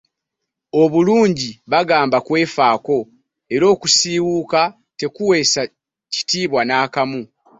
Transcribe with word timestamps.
Obulungi 0.81 1.49
bagamba 1.71 2.17
kwefaako 2.27 2.97
era 3.53 3.65
okusiiwuuka 3.73 4.61
tekuweesa 4.99 5.61
kitiibwa 6.13 6.61
n'akamu. 6.65 7.21